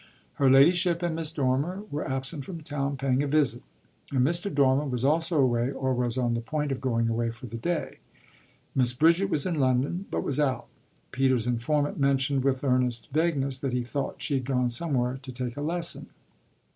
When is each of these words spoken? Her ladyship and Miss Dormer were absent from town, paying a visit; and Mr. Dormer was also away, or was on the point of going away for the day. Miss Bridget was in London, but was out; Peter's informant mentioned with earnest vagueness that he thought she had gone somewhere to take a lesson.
Her 0.41 0.49
ladyship 0.49 1.03
and 1.03 1.15
Miss 1.15 1.31
Dormer 1.31 1.83
were 1.91 2.07
absent 2.09 2.43
from 2.43 2.61
town, 2.61 2.97
paying 2.97 3.21
a 3.21 3.27
visit; 3.27 3.61
and 4.11 4.21
Mr. 4.25 4.51
Dormer 4.51 4.85
was 4.85 5.05
also 5.05 5.37
away, 5.37 5.69
or 5.71 5.93
was 5.93 6.17
on 6.17 6.33
the 6.33 6.41
point 6.41 6.71
of 6.71 6.81
going 6.81 7.07
away 7.07 7.29
for 7.29 7.45
the 7.45 7.59
day. 7.59 7.99
Miss 8.73 8.93
Bridget 8.93 9.29
was 9.29 9.45
in 9.45 9.59
London, 9.59 10.07
but 10.09 10.23
was 10.23 10.39
out; 10.39 10.65
Peter's 11.11 11.45
informant 11.45 11.99
mentioned 11.99 12.43
with 12.43 12.63
earnest 12.63 13.09
vagueness 13.11 13.59
that 13.59 13.73
he 13.73 13.83
thought 13.83 14.23
she 14.23 14.33
had 14.33 14.45
gone 14.45 14.71
somewhere 14.71 15.19
to 15.21 15.31
take 15.31 15.55
a 15.55 15.61
lesson. 15.61 16.07